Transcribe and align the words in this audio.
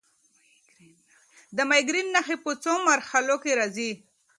د 1.55 1.57
مېګرین 1.69 2.07
نښې 2.15 2.35
په 2.43 2.51
څو 2.63 2.73
مرحلو 2.89 3.35
کې 3.43 3.51
راځي. 3.59 3.91